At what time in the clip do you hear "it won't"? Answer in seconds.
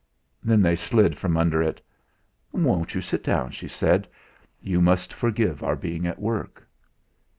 1.61-2.95